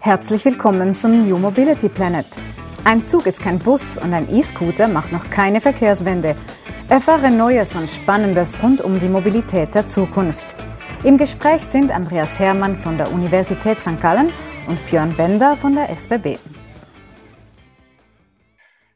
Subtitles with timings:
[0.00, 2.26] Herzlich willkommen zum New Mobility Planet.
[2.84, 6.36] Ein Zug ist kein Bus und ein E-Scooter macht noch keine Verkehrswende.
[6.88, 10.56] Erfahre Neues und Spannendes rund um die Mobilität der Zukunft.
[11.04, 14.00] Im Gespräch sind Andreas Hermann von der Universität St.
[14.00, 14.30] Gallen
[14.66, 16.38] und Björn Bender von der SBB.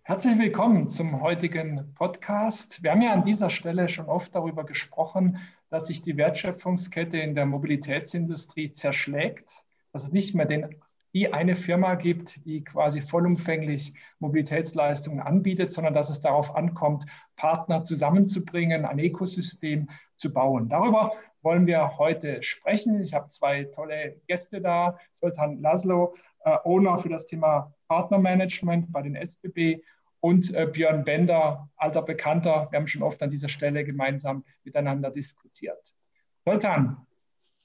[0.05, 2.83] Herzlich willkommen zum heutigen Podcast.
[2.83, 5.39] Wir haben ja an dieser Stelle schon oft darüber gesprochen,
[5.71, 10.77] dass sich die Wertschöpfungskette in der Mobilitätsindustrie zerschlägt, dass es nicht mehr den
[11.15, 17.05] die eine Firma gibt, die quasi vollumfänglich Mobilitätsleistungen anbietet, sondern dass es darauf ankommt,
[17.37, 20.69] Partner zusammenzubringen, ein Ökosystem zu bauen.
[20.69, 23.03] Darüber wollen wir heute sprechen.
[23.03, 24.99] Ich habe zwei tolle Gäste da.
[25.13, 29.83] Sultan Laszlo, äh, Owner für das Thema Partnermanagement bei den SBB
[30.21, 32.69] und äh, Björn Bender, alter Bekannter.
[32.71, 35.95] Wir haben schon oft an dieser Stelle gemeinsam miteinander diskutiert.
[36.47, 36.97] Sultan,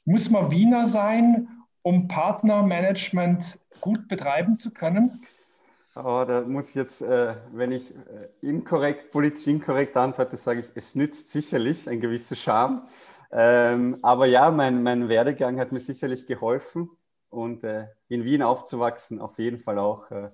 [0.05, 1.47] muss man Wiener sein,
[1.87, 5.25] um Partnermanagement gut betreiben zu können?
[5.95, 10.67] Oh, da muss ich jetzt, äh, wenn ich äh, inkorrekt, politisch inkorrekt antworte, sage ich,
[10.75, 12.81] es nützt sicherlich ein gewisser Charme.
[13.31, 16.89] Ähm, aber ja, mein, mein Werdegang hat mir sicherlich geholfen
[17.29, 20.29] und äh, in Wien aufzuwachsen, auf jeden Fall auch äh,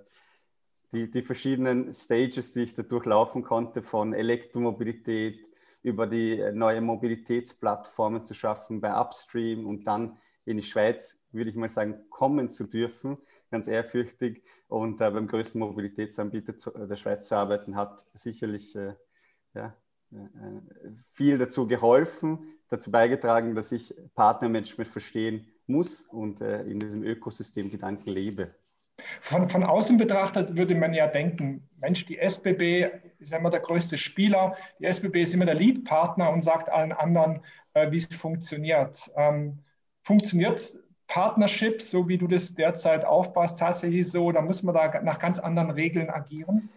[0.92, 5.40] die, die verschiedenen Stages, die ich da durchlaufen konnte, von Elektromobilität
[5.84, 11.56] über die neue Mobilitätsplattformen zu schaffen bei Upstream und dann in die Schweiz, würde ich
[11.56, 13.18] mal sagen, kommen zu dürfen,
[13.52, 14.44] ganz ehrfürchtig.
[14.68, 18.94] Und äh, beim größten Mobilitätsanbieter zu, äh, der Schweiz zu arbeiten, hat sicherlich äh,
[19.54, 19.76] ja,
[20.14, 26.80] äh, äh, viel dazu geholfen, dazu beigetragen, dass ich Partnermanagement verstehen muss und äh, in
[26.80, 28.56] diesem Ökosystem-Gedanken lebe.
[29.22, 33.98] Von, von außen betrachtet würde man ja denken, Mensch, die SBB ist immer der größte
[33.98, 37.42] Spieler, die SBB ist immer der Lead-Partner und sagt allen anderen,
[37.90, 39.10] wie es funktioniert.
[39.16, 39.64] Ähm,
[40.04, 40.78] funktioniert
[41.14, 44.32] Partnership, so wie du das derzeit aufbaust, tatsächlich so?
[44.32, 46.70] Da muss man da nach ganz anderen Regeln agieren?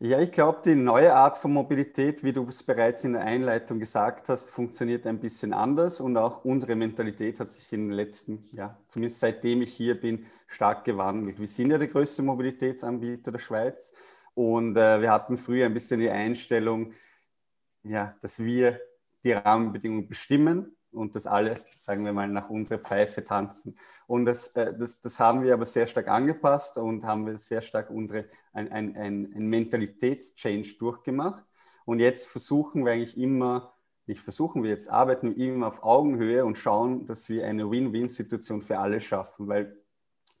[0.00, 3.78] Ja, ich glaube, die neue Art von Mobilität, wie du es bereits in der Einleitung
[3.78, 8.40] gesagt hast, funktioniert ein bisschen anders und auch unsere Mentalität hat sich in den letzten,
[8.50, 11.38] ja, zumindest seitdem ich hier bin, stark gewandelt.
[11.38, 13.92] Wir sind ja der größte Mobilitätsanbieter der Schweiz
[14.34, 16.94] und äh, wir hatten früher ein bisschen die Einstellung,
[17.84, 18.80] ja, dass wir
[19.22, 23.76] die Rahmenbedingungen bestimmen und das alles, sagen wir mal, nach unserer Pfeife tanzen.
[24.06, 27.62] Und das, äh, das, das haben wir aber sehr stark angepasst und haben wir sehr
[27.62, 31.44] stark unsere, ein, ein, ein, ein Mentalitätschange durchgemacht.
[31.84, 33.74] Und jetzt versuchen wir eigentlich immer,
[34.06, 38.62] nicht versuchen wir jetzt, arbeiten wir immer auf Augenhöhe und schauen, dass wir eine Win-Win-Situation
[38.62, 39.76] für alle schaffen, weil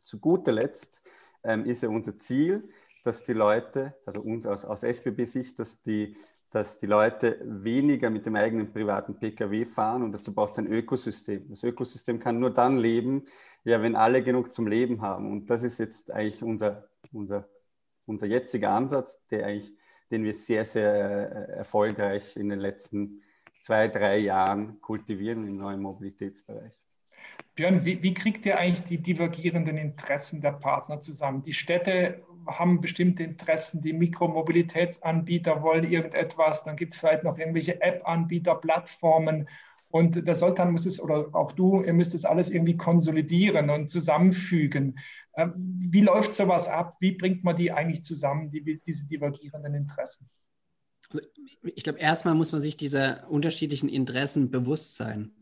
[0.02, 1.02] zu guter Letzt
[1.44, 2.68] ähm, ist ja unser Ziel,
[3.04, 6.16] dass die Leute, also uns aus, aus SBB-Sicht, dass die
[6.50, 10.66] dass die Leute weniger mit dem eigenen privaten Pkw fahren und dazu braucht es ein
[10.66, 11.48] Ökosystem.
[11.50, 13.24] Das Ökosystem kann nur dann leben,
[13.64, 15.30] ja, wenn alle genug zum Leben haben.
[15.30, 17.48] Und das ist jetzt eigentlich unser, unser,
[18.06, 19.72] unser jetziger Ansatz, der eigentlich,
[20.10, 23.20] den wir sehr, sehr äh, erfolgreich in den letzten
[23.52, 26.72] zwei, drei Jahren kultivieren im neuen Mobilitätsbereich.
[27.54, 31.42] Björn, wie, wie kriegt ihr eigentlich die divergierenden Interessen der Partner zusammen?
[31.42, 37.80] Die Städte haben bestimmte Interessen, die Mikromobilitätsanbieter wollen irgendetwas, dann gibt es vielleicht noch irgendwelche
[37.80, 39.48] App-Anbieter, Plattformen.
[39.90, 43.90] Und der Sultan muss es, oder auch du, ihr müsst es alles irgendwie konsolidieren und
[43.90, 44.98] zusammenfügen.
[45.36, 46.96] Ähm, wie läuft sowas ab?
[47.00, 50.28] Wie bringt man die eigentlich zusammen, die, diese divergierenden Interessen?
[51.10, 51.26] Also
[51.62, 55.32] ich glaube, erstmal muss man sich dieser unterschiedlichen Interessen bewusst sein.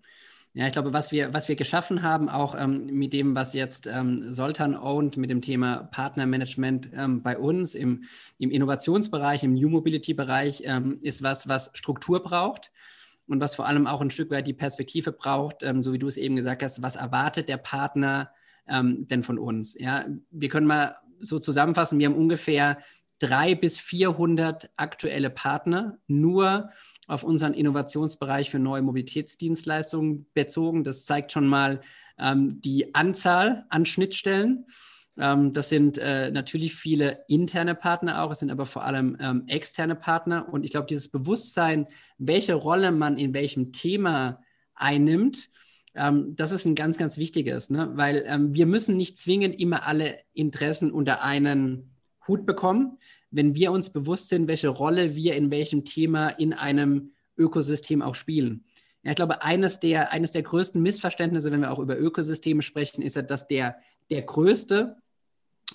[0.57, 3.87] Ja, ich glaube, was wir, was wir geschaffen haben, auch ähm, mit dem, was jetzt
[3.87, 8.05] ähm, Soltan owned, mit dem Thema Partnermanagement ähm, bei uns im,
[8.39, 12.73] im Innovationsbereich, im New Mobility-Bereich, ähm, ist was, was Struktur braucht
[13.27, 16.07] und was vor allem auch ein Stück weit die Perspektive braucht, ähm, so wie du
[16.07, 18.31] es eben gesagt hast, was erwartet der Partner
[18.67, 19.79] ähm, denn von uns?
[19.79, 22.79] Ja, wir können mal so zusammenfassen, wir haben ungefähr
[23.19, 26.71] drei bis 400 aktuelle Partner, nur
[27.07, 30.85] auf unseren Innovationsbereich für neue Mobilitätsdienstleistungen bezogen.
[30.85, 31.81] Das zeigt schon mal
[32.19, 34.67] ähm, die Anzahl an Schnittstellen.
[35.19, 39.45] Ähm, das sind äh, natürlich viele interne Partner auch, es sind aber vor allem ähm,
[39.47, 40.49] externe Partner.
[40.53, 41.87] Und ich glaube, dieses Bewusstsein,
[42.19, 44.43] welche Rolle man in welchem Thema
[44.75, 45.49] einnimmt,
[45.95, 47.91] ähm, das ist ein ganz, ganz wichtiges, ne?
[47.95, 51.96] weil ähm, wir müssen nicht zwingend immer alle Interessen unter einen
[52.29, 52.99] Hut bekommen
[53.31, 58.15] wenn wir uns bewusst sind, welche Rolle wir in welchem Thema in einem Ökosystem auch
[58.15, 58.65] spielen.
[59.03, 63.03] Ja, ich glaube, eines der, eines der größten Missverständnisse, wenn wir auch über Ökosysteme sprechen,
[63.03, 63.77] ist ja, dass der,
[64.11, 64.97] der größte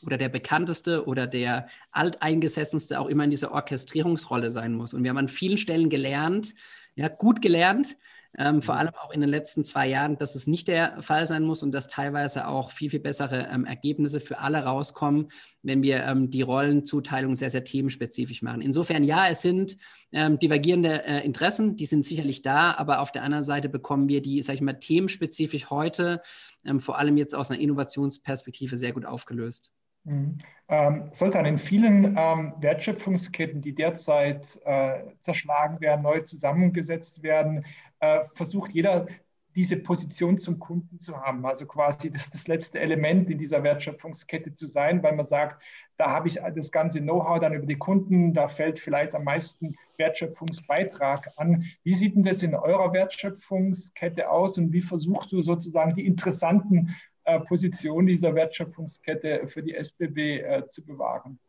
[0.03, 4.93] oder der bekannteste oder der alteingesessenste auch immer in dieser Orchestrierungsrolle sein muss.
[4.93, 6.55] Und wir haben an vielen Stellen gelernt,
[6.95, 7.97] ja, gut gelernt,
[8.37, 11.43] ähm, vor allem auch in den letzten zwei Jahren, dass es nicht der Fall sein
[11.43, 15.29] muss und dass teilweise auch viel, viel bessere ähm, Ergebnisse für alle rauskommen,
[15.63, 18.61] wenn wir ähm, die Rollenzuteilung sehr, sehr themenspezifisch machen.
[18.61, 19.77] Insofern, ja, es sind
[20.13, 24.21] ähm, divergierende äh, Interessen, die sind sicherlich da, aber auf der anderen Seite bekommen wir
[24.21, 26.21] die, sag ich mal, themenspezifisch heute,
[26.65, 29.71] ähm, vor allem jetzt aus einer Innovationsperspektive, sehr gut aufgelöst.
[30.03, 30.37] Mhm.
[30.67, 37.65] Ähm, Soltan, in vielen ähm, Wertschöpfungsketten, die derzeit äh, zerschlagen werden, neu zusammengesetzt werden,
[37.99, 39.07] äh, versucht jeder
[39.55, 41.45] diese Position zum Kunden zu haben.
[41.45, 45.61] Also quasi das, das letzte Element in dieser Wertschöpfungskette zu sein, weil man sagt,
[45.97, 49.75] da habe ich das ganze Know-how dann über die Kunden, da fällt vielleicht am meisten
[49.97, 51.65] Wertschöpfungsbeitrag an.
[51.83, 56.95] Wie sieht denn das in eurer Wertschöpfungskette aus und wie versuchst du sozusagen die interessanten
[57.23, 61.39] äh, Positionen dieser Wertschöpfungskette für die SBB äh, zu bewahren?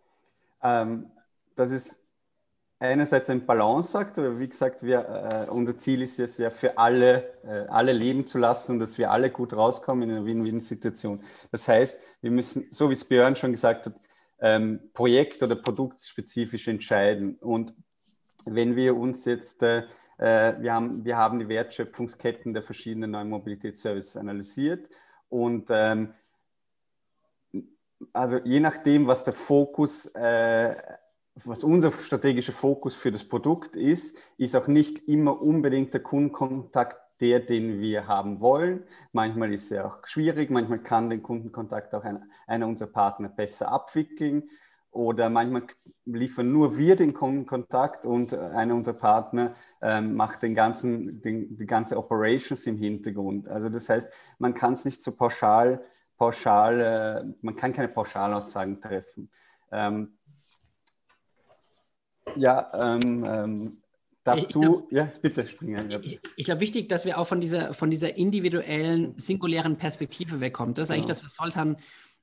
[0.62, 1.10] Ähm,
[1.56, 1.98] das ist
[2.78, 7.32] einerseits ein Balanceakt, aber wie gesagt, wir, äh, unser Ziel ist es ja für alle,
[7.44, 11.22] äh, alle leben zu lassen dass wir alle gut rauskommen in einer Win-Win-Situation.
[11.50, 14.00] Das heißt, wir müssen, so wie es Björn schon gesagt hat,
[14.40, 17.36] ähm, projekt- oder produktspezifisch entscheiden.
[17.36, 17.72] Und
[18.44, 19.84] wenn wir uns jetzt, äh,
[20.18, 24.88] äh, wir, haben, wir haben die Wertschöpfungsketten der verschiedenen neuen Mobilitätsservices analysiert
[25.32, 26.12] und ähm,
[28.12, 30.74] also je nachdem, was der Fokus äh,
[31.34, 36.98] was unser strategischer Fokus für das Produkt ist, ist auch nicht immer unbedingt der Kundenkontakt
[37.20, 38.84] der, den wir haben wollen.
[39.12, 43.70] Manchmal ist er auch schwierig, manchmal kann den Kundenkontakt auch ein, einer unserer Partner besser
[43.70, 44.50] abwickeln
[44.92, 45.64] oder manchmal
[46.04, 51.66] liefern nur wir den Kundenkontakt und einer unserer Partner ähm, macht den ganzen, den, die
[51.66, 53.48] ganze Operations im Hintergrund.
[53.48, 55.82] Also das heißt, man kann es nicht so pauschal,
[56.18, 59.30] pauschal äh, man kann keine Pauschalaussagen treffen.
[59.72, 60.18] Ähm,
[62.36, 63.82] ja, ähm, ähm,
[64.24, 65.90] dazu, ich, ja, bitte springen.
[66.02, 70.74] Ich, ich glaube, wichtig, dass wir auch von dieser, von dieser individuellen, singulären Perspektive wegkommen.
[70.74, 71.14] Das ist eigentlich ja.
[71.14, 71.78] das, was Soltan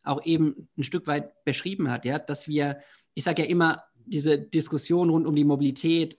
[0.09, 2.79] auch eben ein Stück weit beschrieben hat, ja, dass wir,
[3.13, 6.17] ich sage ja immer, diese Diskussion rund um die Mobilität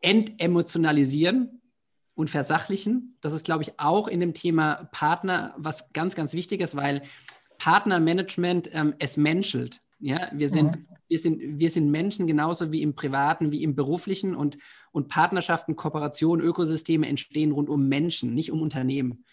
[0.00, 1.62] entemotionalisieren
[2.14, 3.16] und versachlichen.
[3.20, 7.02] Das ist, glaube ich, auch in dem Thema Partner was ganz, ganz wichtig ist, weil
[7.58, 9.82] Partnermanagement ähm, es menschelt.
[9.98, 10.86] Ja, wir sind, mhm.
[11.08, 14.58] wir, sind, wir sind Menschen genauso wie im privaten, wie im beruflichen und,
[14.92, 19.24] und Partnerschaften, Kooperationen, Ökosysteme entstehen rund um Menschen, nicht um Unternehmen.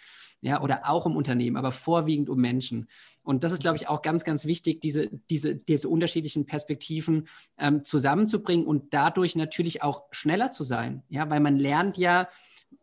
[0.44, 2.90] Ja, oder auch um Unternehmen, aber vorwiegend um Menschen.
[3.24, 7.86] Und das ist, glaube ich, auch ganz, ganz wichtig, diese, diese, diese unterschiedlichen Perspektiven ähm,
[7.86, 11.01] zusammenzubringen und dadurch natürlich auch schneller zu sein.
[11.07, 12.28] Ja, weil man lernt ja,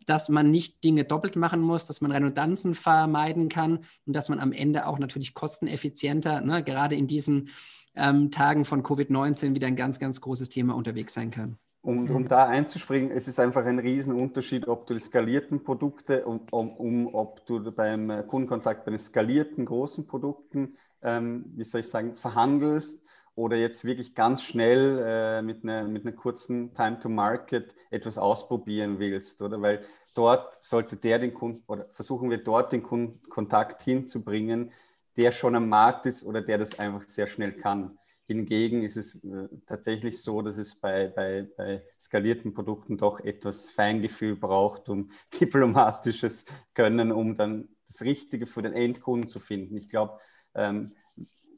[0.07, 4.41] dass man nicht Dinge doppelt machen muss, dass man Redundanzen vermeiden kann und dass man
[4.41, 7.51] am Ende auch natürlich kosteneffizienter, ne, gerade in diesen
[7.95, 11.59] ähm, Tagen von Covid-19 wieder ein ganz, ganz großes Thema unterwegs sein kann.
[11.83, 16.53] Um, um da einzuspringen, es ist einfach ein Riesenunterschied, ob du die skalierten Produkte und
[16.53, 21.81] um, um, ob du beim äh, Kundenkontakt bei den skalierten großen Produkten, ähm, wie soll
[21.81, 23.03] ich sagen, verhandelst
[23.35, 28.19] oder jetzt wirklich ganz schnell äh, mit, einer, mit einer kurzen Time to Market etwas
[28.19, 29.63] ausprobieren willst, oder?
[29.63, 29.83] Weil
[30.15, 34.71] dort sollte der den Kunden oder versuchen wir dort den Kundenkontakt hinzubringen,
[35.17, 37.99] der schon am Markt ist oder der das einfach sehr schnell kann.
[38.31, 43.69] Hingegen ist es äh, tatsächlich so, dass es bei, bei, bei skalierten Produkten doch etwas
[43.69, 45.11] Feingefühl braucht und
[45.41, 49.77] diplomatisches Können, um dann das Richtige für den Endkunden zu finden.
[49.77, 50.21] Ich glaube,
[50.55, 50.93] ähm,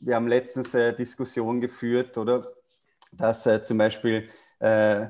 [0.01, 2.47] wir haben letztens äh, Diskussion geführt, oder,
[3.13, 5.09] dass äh, zum Beispiel äh,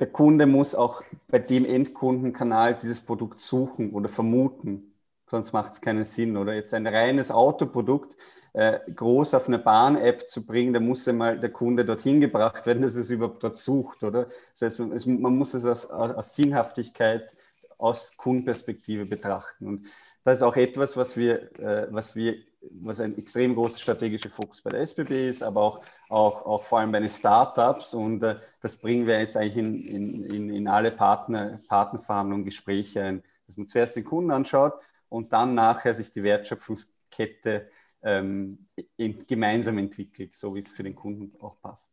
[0.00, 4.94] der Kunde muss auch bei dem Endkundenkanal dieses Produkt suchen oder vermuten
[5.28, 6.36] sonst macht es keinen Sinn.
[6.36, 8.16] Oder jetzt ein reines Autoprodukt
[8.56, 12.80] äh, groß auf eine Bahn-App zu bringen, da muss einmal der Kunde dorthin gebracht werden,
[12.80, 14.28] dass es überhaupt dort sucht, oder?
[14.52, 17.30] Das heißt, man, es, man muss es aus, aus, Sinnhaftigkeit,
[17.76, 19.66] aus Kundenperspektive betrachten.
[19.66, 19.86] Und
[20.24, 22.36] das ist auch etwas, was wir, äh, was wir,
[22.80, 26.78] was ein extrem großer strategischer Fokus bei der SBB ist, aber auch, auch, auch vor
[26.78, 27.92] allem bei den Startups.
[27.92, 33.02] Und äh, das bringen wir jetzt eigentlich in, in, in, in alle Partner, Partnerverhandlungen, Gespräche
[33.02, 34.72] ein, dass man zuerst den Kunden anschaut
[35.10, 37.68] und dann nachher sich die Wertschöpfungskette
[38.06, 41.92] ähm, in, gemeinsam entwickelt, so wie es für den Kunden auch passt.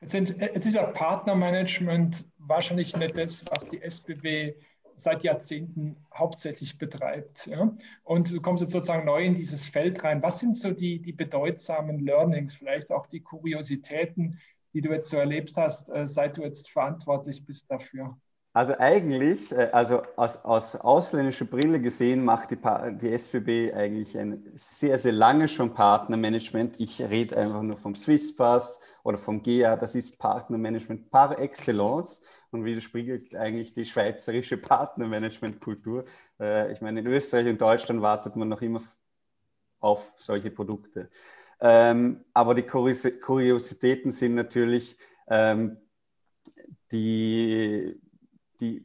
[0.00, 0.14] Jetzt,
[0.66, 4.54] ist ja Partnermanagement wahrscheinlich nicht das, was die SBB
[4.96, 7.46] seit Jahrzehnten hauptsächlich betreibt.
[7.46, 7.76] Ja?
[8.04, 10.22] Und du kommst jetzt sozusagen neu in dieses Feld rein.
[10.22, 14.40] Was sind so die, die bedeutsamen Learnings, vielleicht auch die Kuriositäten,
[14.72, 18.16] die du jetzt so erlebt hast, äh, seit du jetzt verantwortlich bist dafür?
[18.54, 22.58] Also eigentlich, äh, also aus, aus ausländischer Brille gesehen, macht die,
[23.00, 26.78] die SBB eigentlich ein sehr, sehr lange schon Partnermanagement.
[26.78, 32.22] Ich rede einfach nur vom Swisspass oder vom GEA, das ist Partnermanagement par excellence.
[32.52, 36.04] und widerspiegelt eigentlich die schweizerische Partnermanagementkultur.
[36.38, 38.82] Äh, ich meine, in Österreich und Deutschland wartet man noch immer
[39.80, 41.10] auf solche Produkte.
[41.60, 44.96] Ähm, aber die Kuriositäten sind natürlich
[45.26, 45.78] ähm,
[46.92, 48.00] die,
[48.60, 48.82] die,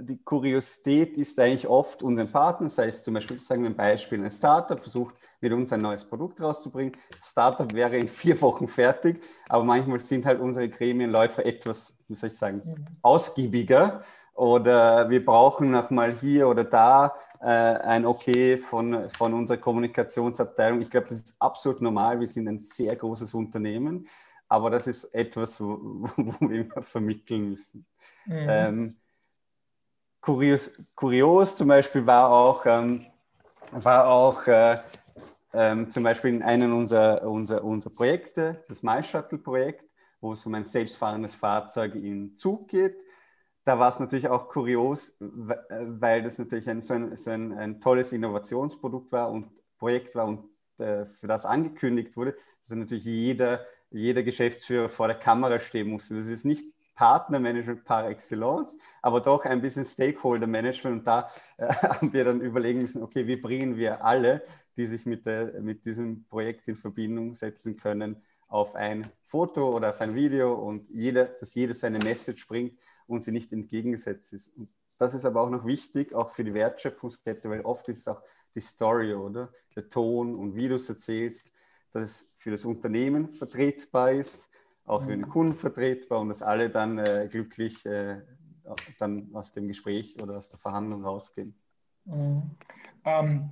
[0.00, 4.22] die Kuriosität ist eigentlich oft unseren Partnern, sei es zum Beispiel, sagen wir ein Beispiel,
[4.22, 6.92] ein Startup versucht mit uns ein neues Produkt rauszubringen.
[7.22, 12.28] Startup wäre in vier Wochen fertig, aber manchmal sind halt unsere Gremienläufer etwas, wie soll
[12.28, 12.86] ich sagen, mhm.
[13.02, 14.02] ausgiebiger
[14.34, 20.82] oder wir brauchen nochmal hier oder da äh, ein Okay von, von unserer Kommunikationsabteilung.
[20.82, 22.20] Ich glaube, das ist absolut normal.
[22.20, 24.06] Wir sind ein sehr großes Unternehmen,
[24.48, 27.86] aber das ist etwas, wo, wo wir vermitteln müssen.
[28.26, 28.46] Mhm.
[28.48, 28.96] Ähm,
[30.20, 33.00] kurios, kurios zum Beispiel war auch, ähm,
[33.72, 34.78] war auch äh,
[35.52, 39.88] ähm, zum Beispiel in einem unserer, unserer, unserer Projekte, das MyShuttle-Projekt,
[40.20, 42.96] wo es um ein selbstfahrendes Fahrzeug in Zug geht.
[43.64, 47.80] Da war es natürlich auch kurios, weil das natürlich ein, so, ein, so ein, ein
[47.80, 49.48] tolles Innovationsprodukt war und
[49.78, 50.44] Projekt war und
[50.78, 53.64] äh, für das angekündigt wurde, dass natürlich jeder,
[53.96, 56.14] jeder Geschäftsführer vor der Kamera stehen musste.
[56.16, 61.00] Das ist nicht Partnermanagement par excellence, aber doch ein bisschen Stakeholder-Management.
[61.00, 64.42] Und da äh, haben wir dann überlegen müssen, okay, wie bringen wir alle
[64.76, 69.90] die sich mit, der, mit diesem Projekt in Verbindung setzen können, auf ein Foto oder
[69.90, 74.56] auf ein Video und jeder, dass jeder seine Message bringt und sie nicht entgegengesetzt ist.
[74.56, 78.08] Und das ist aber auch noch wichtig, auch für die Wertschöpfungskette, weil oft ist es
[78.08, 78.22] auch
[78.54, 79.52] die Story, oder?
[79.74, 81.50] Der Ton und wie du es erzählst,
[81.96, 84.50] dass es für das Unternehmen vertretbar ist,
[84.84, 85.28] auch für den mhm.
[85.28, 88.20] Kunden vertretbar und dass alle dann äh, glücklich äh,
[88.98, 91.54] dann aus dem Gespräch oder aus der Verhandlung rausgehen.
[92.04, 92.42] Mhm.
[93.04, 93.50] Ähm,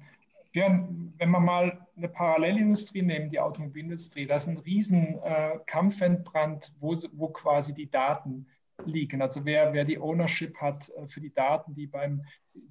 [0.53, 6.73] Björn, wenn wir mal eine Parallelindustrie nehmen, die Automobilindustrie, das ist ein riesen äh, Kampfentbrand,
[6.79, 8.47] wo, wo quasi die Daten
[8.85, 9.23] liegen.
[9.23, 12.23] Also wer, wer die Ownership hat äh, für die Daten, die beim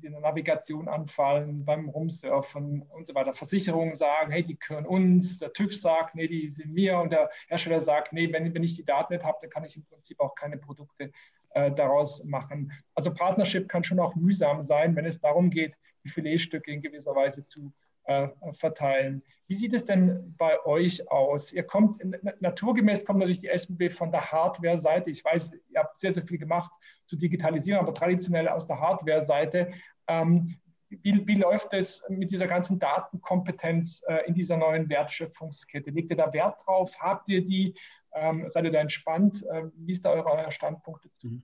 [0.02, 3.34] in der Navigation anfallen, beim Rumsurfen und so weiter.
[3.34, 7.30] Versicherungen sagen, hey, die gehören uns, der TÜV sagt, nee, die sind mir und der
[7.48, 10.20] Hersteller sagt, nee, wenn, wenn ich die Daten nicht habe, dann kann ich im Prinzip
[10.22, 11.12] auch keine Produkte
[11.52, 12.72] äh, daraus machen.
[12.96, 17.16] Also Partnership kann schon auch mühsam sein, wenn es darum geht, die Filetstücke in gewisser
[17.16, 17.74] Weise zu
[18.06, 19.24] äh, verteilen.
[19.48, 21.52] Wie sieht es denn bei euch aus?
[21.52, 22.02] Ihr kommt,
[22.42, 25.10] naturgemäß kommt natürlich die SBB von der Hardware-Seite.
[25.10, 26.72] Ich weiß, ihr habt sehr, sehr viel gemacht
[27.06, 29.72] zu digitalisieren, aber traditionell aus der Hardware-Seite.
[30.08, 30.56] Ähm,
[30.90, 35.92] wie, wie, läuft es mit dieser ganzen Datenkompetenz äh, in dieser neuen Wertschöpfungskette?
[35.92, 36.96] Legt ihr da Wert drauf?
[37.00, 37.74] Habt ihr die?
[38.14, 39.44] Ähm, seid ihr da entspannt?
[39.44, 41.28] Äh, wie ist da euer Standpunkt dazu?
[41.28, 41.44] Mhm.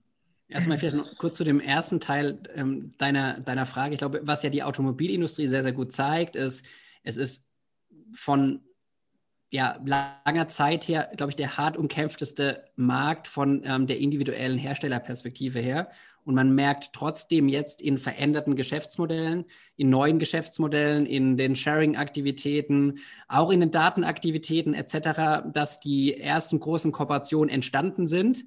[0.50, 3.94] Erstmal vielleicht noch kurz zu dem ersten Teil ähm, deiner, deiner Frage.
[3.94, 6.64] Ich glaube, was ja die Automobilindustrie sehr, sehr gut zeigt, ist,
[7.04, 7.46] es ist
[8.12, 8.60] von
[9.50, 15.58] ja, langer Zeit her, glaube ich, der hart umkämpfteste Markt von ähm, der individuellen Herstellerperspektive
[15.58, 15.90] her.
[16.24, 19.46] Und man merkt trotzdem jetzt in veränderten Geschäftsmodellen,
[19.76, 22.98] in neuen Geschäftsmodellen, in den Sharing-Aktivitäten,
[23.28, 28.44] auch in den Datenaktivitäten etc., dass die ersten großen Kooperationen entstanden sind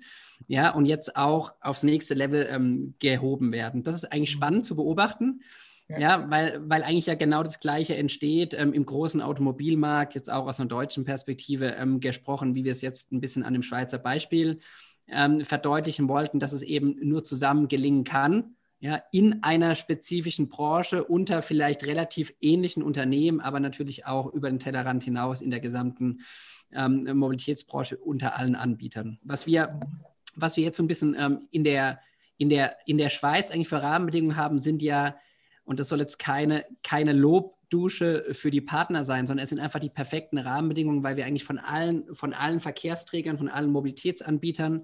[0.47, 3.83] ja, und jetzt auch aufs nächste Level ähm, gehoben werden.
[3.83, 4.39] Das ist eigentlich mhm.
[4.39, 5.41] spannend zu beobachten.
[5.87, 10.31] Ja, ja weil, weil eigentlich ja genau das Gleiche entsteht ähm, im großen Automobilmarkt, jetzt
[10.31, 13.63] auch aus einer deutschen Perspektive ähm, gesprochen, wie wir es jetzt ein bisschen an dem
[13.63, 14.59] Schweizer Beispiel
[15.07, 21.03] ähm, verdeutlichen wollten, dass es eben nur zusammen gelingen kann, ja, in einer spezifischen Branche
[21.03, 26.19] unter vielleicht relativ ähnlichen Unternehmen, aber natürlich auch über den Tellerrand hinaus in der gesamten
[26.73, 29.19] ähm, Mobilitätsbranche unter allen Anbietern.
[29.23, 29.79] Was wir
[30.35, 31.99] was wir jetzt so ein bisschen ähm, in, der,
[32.37, 35.15] in, der, in der Schweiz eigentlich für Rahmenbedingungen haben, sind ja,
[35.63, 37.13] und das soll jetzt keine, keine
[37.73, 41.43] Lobdusche für die Partner sein, sondern es sind einfach die perfekten Rahmenbedingungen, weil wir eigentlich
[41.43, 44.83] von allen, von allen Verkehrsträgern, von allen Mobilitätsanbietern,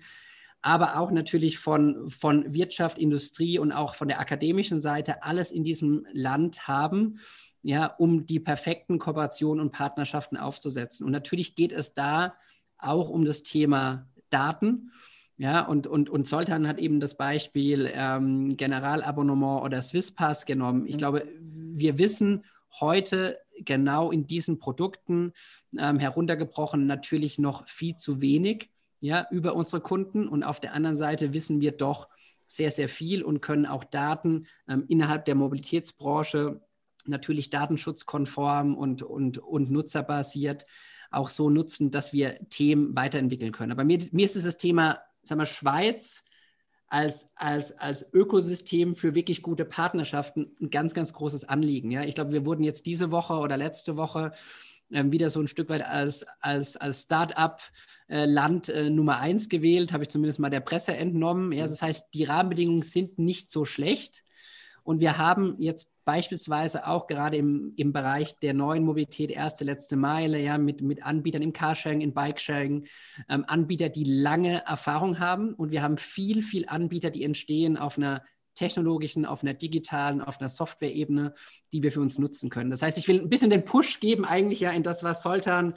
[0.62, 5.63] aber auch natürlich von, von Wirtschaft, Industrie und auch von der akademischen Seite alles in
[5.63, 7.19] diesem Land haben,
[7.62, 11.05] ja, um die perfekten Kooperationen und Partnerschaften aufzusetzen.
[11.05, 12.36] Und natürlich geht es da
[12.77, 14.91] auch um das Thema Daten.
[15.38, 20.86] Ja, und, und, und Soltan hat eben das Beispiel ähm, Generalabonnement oder Swisspass genommen.
[20.86, 20.98] Ich mhm.
[20.98, 22.43] glaube, wir wissen
[22.80, 25.34] heute genau in diesen Produkten
[25.78, 30.28] ähm, heruntergebrochen natürlich noch viel zu wenig ja, über unsere Kunden.
[30.28, 32.10] Und auf der anderen Seite wissen wir doch
[32.48, 36.62] sehr, sehr viel und können auch Daten ähm, innerhalb der Mobilitätsbranche
[37.06, 40.66] natürlich datenschutzkonform und, und, und nutzerbasiert
[41.12, 43.72] auch so nutzen, dass wir Themen weiterentwickeln können.
[43.72, 46.24] Aber mir, mir ist es das Thema sagen wir, Schweiz
[46.89, 51.91] als, als, als Ökosystem für wirklich gute Partnerschaften ein ganz, ganz großes Anliegen.
[51.91, 52.03] Ja?
[52.03, 54.31] Ich glaube, wir wurden jetzt diese Woche oder letzte Woche
[54.91, 59.93] ähm, wieder so ein Stück weit als, als, als Start-up-Land äh, äh, Nummer eins gewählt,
[59.93, 61.51] habe ich zumindest mal der Presse entnommen.
[61.51, 64.24] Ja, das heißt, die Rahmenbedingungen sind nicht so schlecht.
[64.84, 69.96] Und wir haben jetzt beispielsweise auch gerade im, im Bereich der neuen Mobilität, erste, letzte
[69.96, 72.88] Meile, ja, mit, mit Anbietern im Carsharing, in Bikesharing,
[73.30, 75.54] ähm, Anbieter, die lange Erfahrung haben.
[75.54, 78.24] Und wir haben viel, viel Anbieter, die entstehen auf einer
[78.56, 81.36] technologischen, auf einer digitalen, auf einer Software-Ebene,
[81.74, 82.72] die wir für uns nutzen können.
[82.72, 85.75] Das heißt, ich will ein bisschen den Push geben, eigentlich ja in das, was Soltan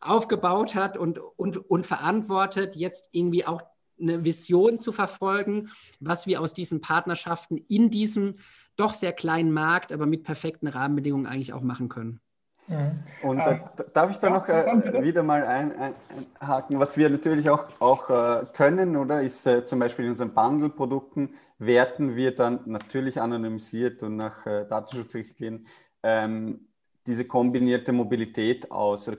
[0.00, 3.62] aufgebaut hat und, und, und verantwortet, jetzt irgendwie auch
[4.00, 8.36] eine Vision zu verfolgen, was wir aus diesen Partnerschaften in diesem
[8.76, 12.20] doch sehr kleinen Markt, aber mit perfekten Rahmenbedingungen eigentlich auch machen können.
[12.68, 13.02] Mhm.
[13.22, 13.58] Und äh,
[13.92, 16.78] darf ich da noch äh, wieder mal einhaken?
[16.78, 21.34] Was wir natürlich auch, auch äh, können, oder ist äh, zum Beispiel in unseren Bundle-Produkten
[21.58, 25.66] werten wir dann natürlich anonymisiert und nach äh, Datenschutzrichtlinien
[26.02, 26.68] ähm,
[27.06, 29.18] diese kombinierte Mobilität aus oder,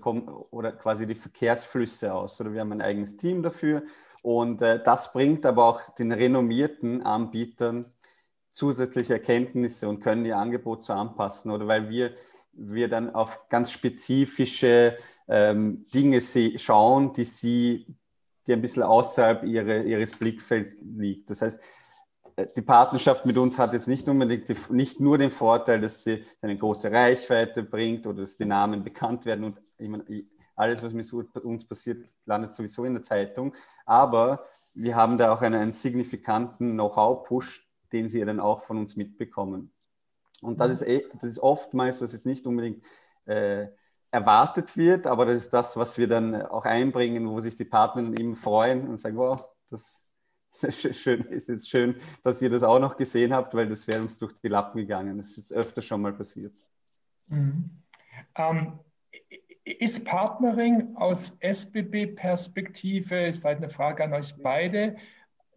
[0.51, 2.39] oder, quasi die Verkehrsflüsse aus.
[2.39, 3.83] Oder wir haben ein eigenes Team dafür.
[4.21, 7.92] Und äh, das bringt aber auch den renommierten Anbietern
[8.53, 11.51] zusätzliche Erkenntnisse und können ihr Angebot so anpassen.
[11.51, 12.13] Oder weil wir
[12.53, 14.95] wir dann auf ganz spezifische
[15.27, 17.87] ähm, Dinge schauen, die sie,
[18.45, 21.29] die ein bisschen außerhalb ihre, ihres Blickfelds liegt.
[21.29, 21.61] Das heißt,
[22.35, 26.03] äh, die Partnerschaft mit uns hat jetzt nicht unbedingt die, nicht nur den Vorteil, dass
[26.03, 30.03] sie eine große Reichweite bringt oder dass die Namen bekannt werden und meine,
[30.55, 33.55] alles, was mit uns passiert, landet sowieso in der Zeitung.
[33.87, 34.45] Aber
[34.75, 37.62] wir haben da auch einen, einen signifikanten Know-how-Push,
[37.93, 39.71] den sie dann auch von uns mitbekommen.
[40.41, 42.83] Und das ist, eh, das ist oftmals, was jetzt nicht unbedingt
[43.25, 43.67] äh,
[44.11, 48.03] erwartet wird, aber das ist das, was wir dann auch einbringen, wo sich die Partner
[48.19, 50.03] eben freuen und sagen, wow, das
[50.61, 54.01] ist schön, es ist schön, dass ihr das auch noch gesehen habt, weil das wäre
[54.01, 55.17] uns durch die Lappen gegangen.
[55.17, 56.53] Das ist öfter schon mal passiert.
[57.29, 57.71] Mhm.
[58.35, 58.79] Ähm,
[59.63, 64.97] ist Partnering aus SBB-Perspektive, ist vielleicht eine Frage an euch beide,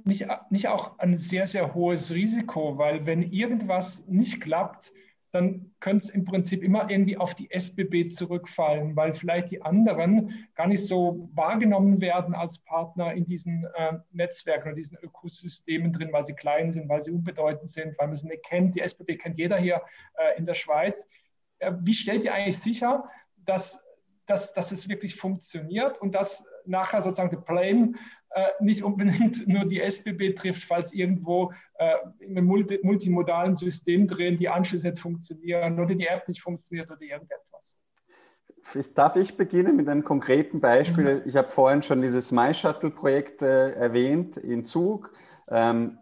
[0.04, 4.92] nicht, nicht auch ein sehr, sehr hohes Risiko, weil wenn irgendwas nicht klappt,
[5.36, 10.48] dann könnte es im Prinzip immer irgendwie auf die SBB zurückfallen, weil vielleicht die anderen
[10.54, 16.12] gar nicht so wahrgenommen werden als Partner in diesen äh, Netzwerken und diesen Ökosystemen drin,
[16.12, 18.76] weil sie klein sind, weil sie unbedeutend sind, weil man sie nicht kennt.
[18.76, 19.82] Die SBB kennt jeder hier
[20.14, 21.06] äh, in der Schweiz.
[21.58, 23.04] Äh, wie stellt ihr eigentlich sicher,
[23.36, 23.84] dass,
[24.26, 27.94] dass, dass es wirklich funktioniert und dass nachher sozusagen der Blame
[28.30, 34.48] äh, nicht unbedingt nur die SBB trifft, falls irgendwo äh, multi multimodalen System drin die
[34.48, 37.78] Anschlüsse nicht funktionieren oder die App nicht funktioniert oder irgendetwas.
[38.94, 41.20] Darf ich beginnen mit einem konkreten Beispiel?
[41.20, 41.22] Mhm.
[41.28, 45.12] Ich habe vorhin schon dieses MyShuttle-Projekt äh, erwähnt in Zug.
[45.48, 45.98] Ähm,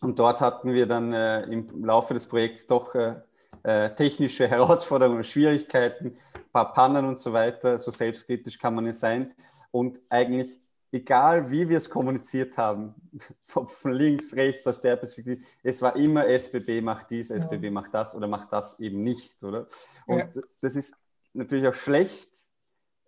[0.00, 3.16] und dort hatten wir dann äh, im Laufe des Projekts doch äh,
[3.64, 7.78] äh, technische Herausforderungen, Schwierigkeiten, ein paar Pannen und so weiter.
[7.78, 9.34] So selbstkritisch kann man nicht sein.
[9.70, 10.58] Und eigentlich
[10.92, 12.94] egal wie wir es kommuniziert haben,
[13.44, 17.70] von links, rechts, aus der Perspektive, es war immer SBB macht dies, SBB ja.
[17.70, 19.66] macht das oder macht das eben nicht, oder?
[20.06, 20.28] Und ja.
[20.60, 20.94] das ist
[21.32, 22.28] natürlich auch schlecht.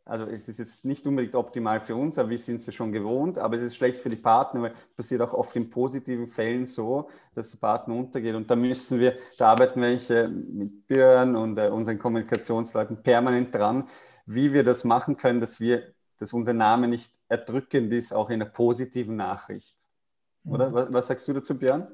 [0.07, 2.91] Also es ist jetzt nicht unbedingt optimal für uns, aber wir sind es ja schon
[2.91, 6.27] gewohnt, aber es ist schlecht für die Partner, weil es passiert auch oft in positiven
[6.27, 8.35] Fällen so, dass der Partner untergeht.
[8.35, 13.87] Und da müssen wir, da arbeiten wir mit Björn und äh, unseren Kommunikationsleuten permanent dran,
[14.27, 18.35] wie wir das machen können, dass wir dass unser Name nicht erdrückend ist, auch in
[18.35, 19.79] einer positiven Nachricht.
[20.45, 20.71] Oder?
[20.71, 20.75] Mhm.
[20.75, 21.89] Was, was sagst du dazu, Björn?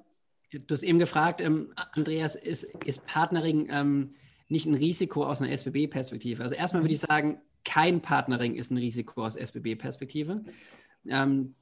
[0.51, 4.15] Du hast eben gefragt, ähm, Andreas, ist, ist Partnering ähm,
[4.49, 6.43] nicht ein Risiko aus einer SBB-Perspektive?
[6.43, 10.45] Also erstmal würde ich sagen, kein Partnering ist ein Risiko aus SBB-Perspektive.
[11.09, 11.55] Ähm,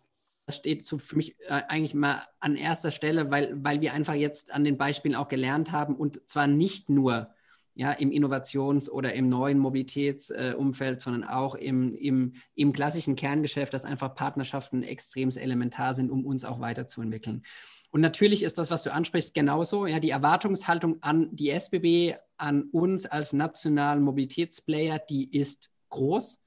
[0.46, 4.14] das steht so für mich äh, eigentlich mal an erster Stelle, weil, weil wir einfach
[4.14, 7.33] jetzt an den Beispielen auch gelernt haben und zwar nicht nur
[7.74, 13.74] ja, im Innovations- oder im neuen Mobilitätsumfeld, äh, sondern auch im, im, im klassischen Kerngeschäft,
[13.74, 17.42] dass einfach Partnerschaften extrem elementar sind, um uns auch weiterzuentwickeln.
[17.90, 19.86] Und natürlich ist das, was du ansprichst, genauso.
[19.86, 26.42] Ja, die Erwartungshaltung an die SBB, an uns als nationalen Mobilitätsplayer, die ist groß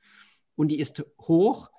[0.56, 1.72] und die ist hoch.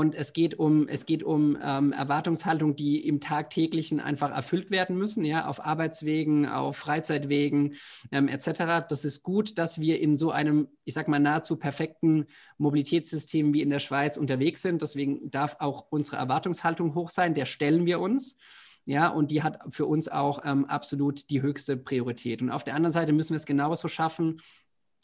[0.00, 4.96] Und es geht um, es geht um ähm, Erwartungshaltung, die im Tagtäglichen einfach erfüllt werden
[4.96, 7.74] müssen, ja, auf Arbeitswegen, auf Freizeitwegen
[8.10, 8.86] ähm, etc.
[8.88, 13.60] Das ist gut, dass wir in so einem, ich sag mal, nahezu perfekten Mobilitätssystem wie
[13.60, 14.80] in der Schweiz unterwegs sind.
[14.80, 17.34] Deswegen darf auch unsere Erwartungshaltung hoch sein.
[17.34, 18.38] Der stellen wir uns.
[18.86, 22.40] Ja, und die hat für uns auch ähm, absolut die höchste Priorität.
[22.40, 24.40] Und auf der anderen Seite müssen wir es genauso schaffen,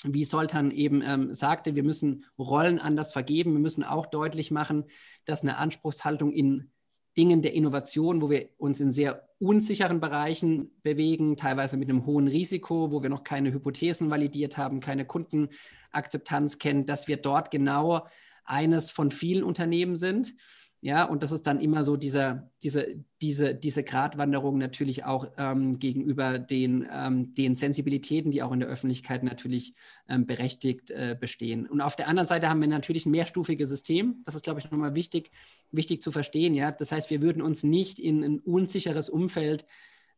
[0.05, 3.53] wie Soltan eben ähm, sagte, wir müssen Rollen anders vergeben.
[3.53, 4.85] Wir müssen auch deutlich machen,
[5.25, 6.71] dass eine Anspruchshaltung in
[7.17, 12.29] Dingen der Innovation, wo wir uns in sehr unsicheren Bereichen bewegen, teilweise mit einem hohen
[12.29, 18.07] Risiko, wo wir noch keine Hypothesen validiert haben, keine Kundenakzeptanz kennen, dass wir dort genau
[18.45, 20.35] eines von vielen Unternehmen sind
[20.81, 25.79] ja, und das ist dann immer so dieser, diese, diese, diese Gratwanderung natürlich auch ähm,
[25.79, 29.75] gegenüber den, ähm, den Sensibilitäten, die auch in der Öffentlichkeit natürlich
[30.09, 31.67] ähm, berechtigt äh, bestehen.
[31.67, 34.23] Und auf der anderen Seite haben wir natürlich ein mehrstufiges System.
[34.25, 35.31] Das ist, glaube ich, nochmal wichtig,
[35.73, 36.55] wichtig zu verstehen.
[36.55, 36.71] Ja?
[36.73, 39.67] Das heißt, wir würden uns nicht in ein unsicheres Umfeld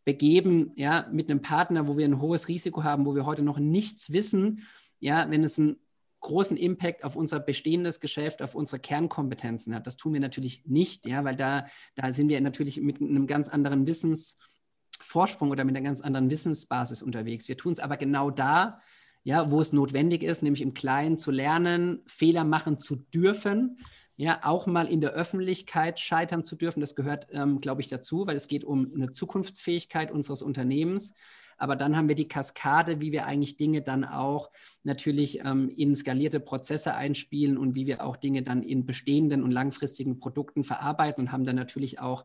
[0.05, 3.59] begeben, ja, mit einem Partner, wo wir ein hohes Risiko haben, wo wir heute noch
[3.59, 4.63] nichts wissen,
[5.01, 5.77] ja, wenn es ein
[6.21, 9.87] großen Impact auf unser bestehendes Geschäft, auf unsere Kernkompetenzen hat.
[9.87, 13.49] Das tun wir natürlich nicht, ja, weil da, da sind wir natürlich mit einem ganz
[13.49, 17.49] anderen Wissensvorsprung oder mit einer ganz anderen Wissensbasis unterwegs.
[17.49, 18.81] Wir tun es aber genau da,
[19.23, 23.79] ja, wo es notwendig ist, nämlich im Kleinen zu lernen, Fehler machen zu dürfen,
[24.17, 26.81] ja, auch mal in der Öffentlichkeit scheitern zu dürfen.
[26.81, 31.15] Das gehört, ähm, glaube ich, dazu, weil es geht um eine Zukunftsfähigkeit unseres Unternehmens.
[31.59, 34.51] Aber dann haben wir die Kaskade, wie wir eigentlich Dinge dann auch
[34.85, 39.51] natürlich ähm, in skalierte Prozesse einspielen und wie wir auch Dinge dann in bestehenden und
[39.51, 42.25] langfristigen Produkten verarbeiten und haben dann natürlich auch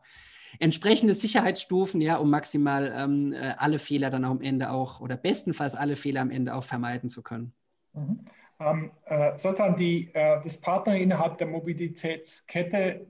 [0.60, 5.16] entsprechende Sicherheitsstufen, ja, um maximal ähm, äh, alle Fehler dann auch am Ende auch oder
[5.16, 7.52] bestenfalls alle Fehler am Ende auch vermeiden zu können.
[7.92, 8.20] Mhm.
[8.60, 13.04] Ähm, äh, Sultan, die, äh, das Partner innerhalb der Mobilitätskette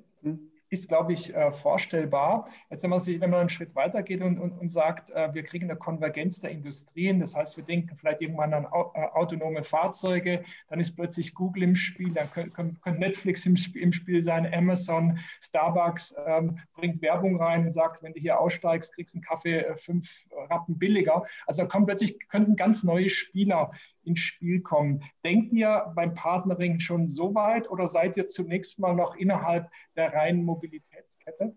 [0.75, 2.49] ist, glaube ich, äh, vorstellbar.
[2.69, 5.33] Jetzt, wenn man, sich, wenn man einen Schritt weiter geht und, und, und sagt, äh,
[5.33, 9.63] wir kriegen eine Konvergenz der Industrien, das heißt, wir denken vielleicht irgendwann an äh, autonome
[9.63, 14.53] Fahrzeuge, dann ist plötzlich Google im Spiel, dann könnte könnt Netflix im, im, Spiel sein,
[14.53, 19.25] Amazon, Starbucks ähm, bringt Werbung rein und sagt, wenn du hier aussteigst, kriegst du einen
[19.25, 20.09] Kaffee fünf
[20.51, 21.25] Rappen billiger.
[21.47, 23.71] Also da kommen plötzlich könnten ganz neue Spieler
[24.07, 25.03] ins Spiel kommen.
[25.25, 30.13] Denkt ihr beim Partnering schon so weit oder seid ihr zunächst mal noch innerhalb der
[30.13, 31.55] reinen Mobilitätskette?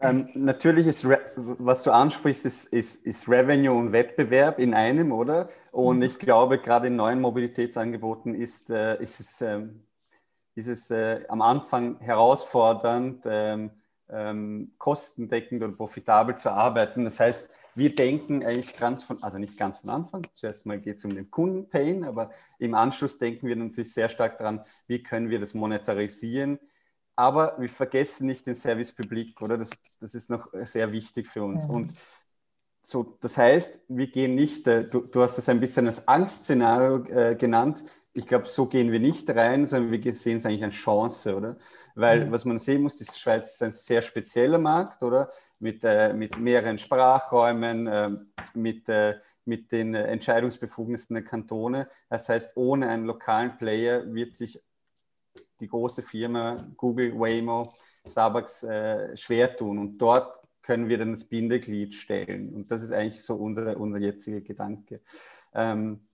[0.00, 5.48] Ähm, natürlich ist, was du ansprichst, ist, ist, ist, Revenue und Wettbewerb in einem, oder?
[5.72, 9.82] Und ich glaube, gerade in neuen Mobilitätsangeboten ist, äh, ist es, ähm,
[10.54, 13.70] ist es äh, am Anfang herausfordernd, ähm,
[14.08, 17.02] ähm kostendeckend und profitabel zu arbeiten.
[17.02, 20.98] Das heißt, wir denken eigentlich ganz von, also nicht ganz von Anfang, zuerst mal geht
[20.98, 25.30] es um den Kundenpain, aber im Anschluss denken wir natürlich sehr stark daran, wie können
[25.30, 26.58] wir das monetarisieren.
[27.14, 29.58] Aber wir vergessen nicht den Service Public, oder?
[29.58, 31.66] Das, das ist noch sehr wichtig für uns.
[31.66, 31.74] Mhm.
[31.74, 31.92] Und
[32.82, 37.04] so, das heißt, wir gehen nicht, äh, du, du, hast es ein bisschen als Angstszenario
[37.06, 37.84] äh, genannt,
[38.18, 41.56] ich glaube, so gehen wir nicht rein, sondern wir sehen es eigentlich als Chance, oder?
[41.94, 42.32] Weil mhm.
[42.32, 45.30] was man sehen muss, die Schweiz ist ein sehr spezieller Markt, oder?
[45.60, 48.10] Mit, äh, mit mehreren Sprachräumen, äh,
[48.54, 51.88] mit, äh, mit den Entscheidungsbefugnissen der Kantone.
[52.10, 54.60] Das heißt, ohne einen lokalen Player wird sich
[55.60, 57.72] die große Firma Google, Waymo,
[58.10, 59.78] Starbucks äh, schwer tun.
[59.78, 62.52] Und dort können wir dann das Bindeglied stellen.
[62.52, 65.00] Und das ist eigentlich so unser, unser jetziger Gedanke.
[65.54, 66.07] Ähm,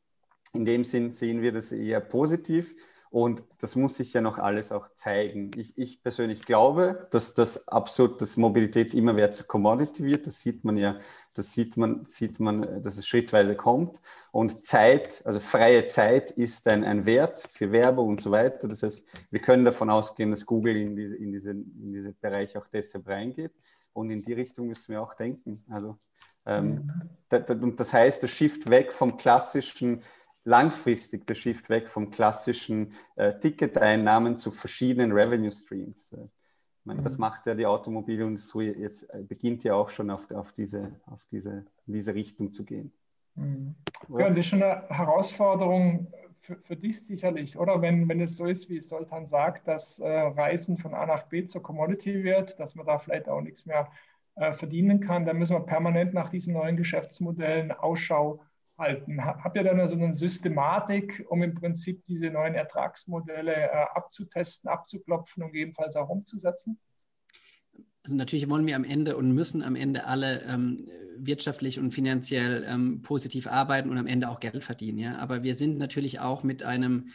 [0.55, 2.75] in dem Sinn sehen wir das eher positiv
[3.15, 5.53] und das muss sich ja noch alles auch zeigen.
[5.55, 10.27] Ich, ich persönlich glaube, dass das absolut, dass Mobilität immer mehr zur Commodity wird.
[10.27, 10.99] Das sieht man ja,
[11.33, 14.01] das sieht man, sieht man, dass es schrittweise kommt.
[14.33, 18.67] Und Zeit, also freie Zeit ist ein, ein Wert für Werbung und so weiter.
[18.67, 22.57] Das heißt, wir können davon ausgehen, dass Google in, diese, in, diese, in diesen Bereich
[22.57, 23.53] auch deshalb reingeht.
[23.93, 25.63] Und in die Richtung müssen wir auch denken.
[25.71, 25.97] Also,
[26.47, 26.91] ähm, mhm.
[27.29, 30.03] da, da, und das heißt, der Shift weg vom klassischen
[30.45, 36.13] langfristig der Shift weg vom klassischen äh, Ticketeinnahmen zu verschiedenen Revenue Streams.
[36.13, 37.23] Äh, ich meine, das mhm.
[37.23, 41.65] macht ja die Automobilindustrie jetzt, äh, beginnt ja auch schon auf, auf, diese, auf diese,
[41.87, 42.93] in diese Richtung zu gehen.
[43.37, 43.75] Mhm.
[44.19, 47.81] Ja, das ist schon eine Herausforderung für, für, dich sicherlich, oder?
[47.81, 51.43] Wenn, wenn es so ist, wie Soltan sagt, dass äh, Reisen von A nach B
[51.43, 53.91] zur Commodity wird, dass man da vielleicht auch nichts mehr
[54.35, 58.54] äh, verdienen kann, dann müssen wir permanent nach diesen neuen Geschäftsmodellen Ausschau halten?
[58.77, 65.45] Habt ihr dann also eine Systematik, um im Prinzip diese neuen Ertragsmodelle äh, abzutesten, abzuklopfen
[65.45, 66.81] und gegebenenfalls auch umzusetzen?
[68.03, 72.65] Also natürlich wollen wir am Ende und müssen am Ende alle ähm, wirtschaftlich und finanziell
[72.69, 74.99] ähm, positiv arbeiten und am Ende auch Geld verdienen.
[74.99, 75.19] Ja?
[75.19, 77.11] Aber wir sind natürlich auch mit einem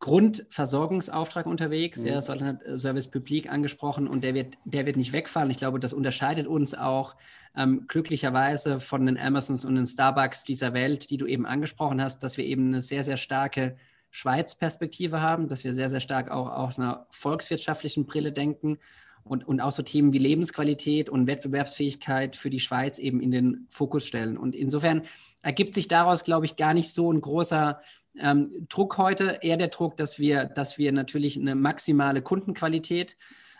[0.00, 2.00] Grundversorgungsauftrag unterwegs.
[2.00, 2.06] Mhm.
[2.08, 5.50] Ja, Soltan hat äh, Service Public angesprochen und der wird, der wird nicht wegfallen.
[5.50, 7.16] Ich glaube, das unterscheidet uns auch
[7.54, 12.22] ähm, glücklicherweise von den Amazons und den Starbucks dieser Welt, die du eben angesprochen hast,
[12.22, 13.76] dass wir eben eine sehr, sehr starke
[14.10, 18.78] Schweiz-Perspektive haben, dass wir sehr, sehr stark auch aus einer volkswirtschaftlichen Brille denken
[19.22, 23.66] und, und auch so Themen wie Lebensqualität und Wettbewerbsfähigkeit für die Schweiz eben in den
[23.68, 24.38] Fokus stellen.
[24.38, 25.02] Und insofern
[25.42, 27.80] ergibt sich daraus, glaube ich, gar nicht so ein großer
[28.18, 33.16] ähm, Druck heute, eher der Druck, dass wir, dass wir natürlich eine maximale Kundenqualität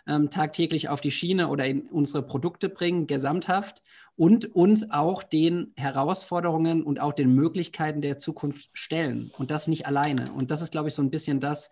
[0.07, 3.83] ähm, tagtäglich auf die Schiene oder in unsere Produkte bringen, gesamthaft
[4.17, 9.87] und uns auch den Herausforderungen und auch den Möglichkeiten der Zukunft stellen und das nicht
[9.87, 10.33] alleine.
[10.33, 11.71] Und das ist, glaube ich, so ein bisschen das,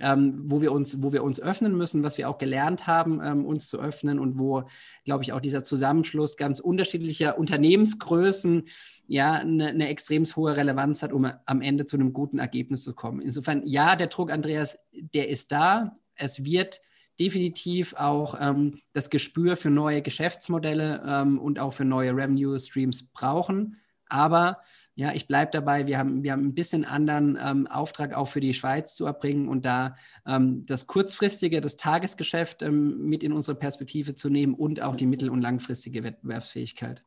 [0.00, 3.44] ähm, wo, wir uns, wo wir uns öffnen müssen, was wir auch gelernt haben, ähm,
[3.44, 4.64] uns zu öffnen und wo,
[5.04, 8.64] glaube ich, auch dieser Zusammenschluss ganz unterschiedlicher Unternehmensgrößen
[9.06, 12.94] ja eine, eine extrem hohe Relevanz hat, um am Ende zu einem guten Ergebnis zu
[12.94, 13.20] kommen.
[13.20, 15.96] Insofern, ja, der Druck, Andreas, der ist da.
[16.16, 16.80] Es wird
[17.18, 23.04] definitiv auch ähm, das Gespür für neue Geschäftsmodelle ähm, und auch für neue Revenue Streams
[23.12, 23.76] brauchen.
[24.08, 24.58] Aber
[24.96, 25.86] ja, ich bleibe dabei.
[25.86, 29.48] Wir haben, wir haben ein bisschen anderen ähm, Auftrag auch für die Schweiz zu erbringen
[29.48, 34.80] und da ähm, das kurzfristige, das Tagesgeschäft ähm, mit in unsere Perspektive zu nehmen und
[34.80, 37.02] auch die mittel- und langfristige Wettbewerbsfähigkeit.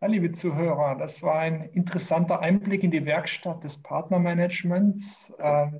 [0.00, 5.32] Ja, liebe Zuhörer, das war ein interessanter Einblick in die Werkstatt des Partnermanagements.
[5.38, 5.78] Ähm,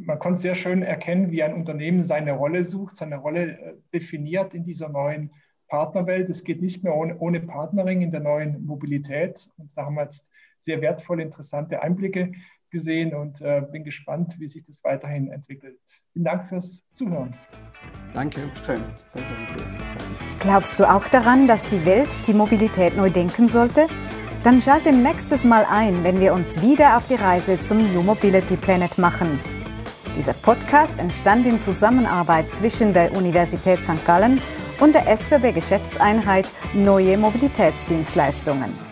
[0.00, 4.52] man konnte sehr schön erkennen, wie ein Unternehmen seine Rolle sucht, seine Rolle äh, definiert
[4.52, 5.30] in dieser neuen
[5.72, 6.28] Partnerwelt.
[6.28, 9.48] Es geht nicht mehr ohne, ohne Partnering in der neuen Mobilität.
[9.56, 12.32] Und da haben wir jetzt sehr wertvolle, interessante Einblicke
[12.68, 15.80] gesehen und äh, bin gespannt, wie sich das weiterhin entwickelt.
[16.12, 17.34] Vielen Dank fürs Zuhören.
[18.12, 18.40] Danke.
[18.66, 18.80] Schön.
[20.40, 23.86] Glaubst du auch daran, dass die Welt die Mobilität neu denken sollte?
[24.44, 28.58] Dann schalte nächstes Mal ein, wenn wir uns wieder auf die Reise zum New Mobility
[28.58, 29.40] Planet machen.
[30.18, 34.04] Dieser Podcast entstand in Zusammenarbeit zwischen der Universität St.
[34.04, 34.42] Gallen
[34.82, 38.91] und der SBB Geschäftseinheit Neue Mobilitätsdienstleistungen.